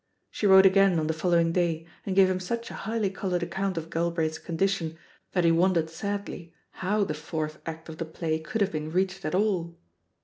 [0.31, 3.77] She wrote again on the following day and gave him such a highly coloured account
[3.77, 4.97] of Gal braith's condition
[5.33, 9.25] that he wondered sadly how the fourth act of the play could have been reached
[9.25, 9.77] at all.